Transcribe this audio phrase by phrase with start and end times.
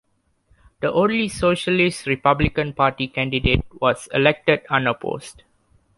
[0.79, 5.43] The only Socialist Republican Party candidate was elected unopposed.